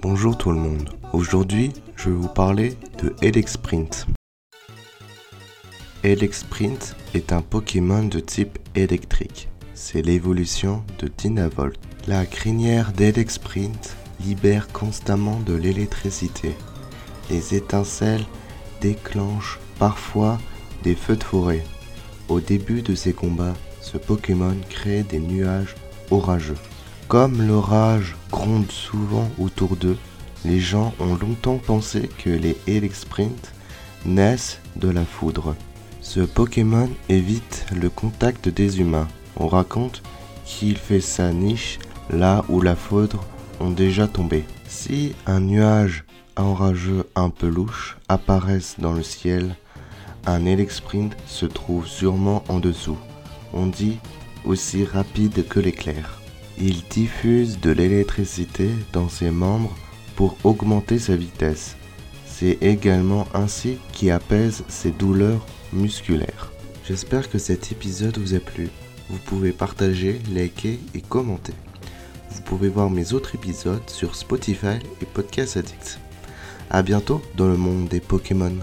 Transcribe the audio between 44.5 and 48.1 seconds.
Si un nuage orageux un peu louche